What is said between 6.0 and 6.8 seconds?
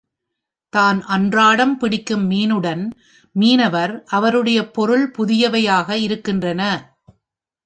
இருக்கின்றன.